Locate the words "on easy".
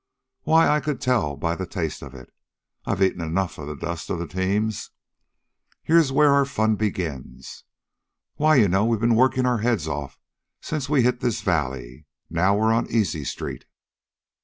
12.73-13.23